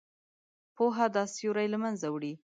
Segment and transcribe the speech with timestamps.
[0.75, 2.33] پوهه دا سیوری له منځه وړي.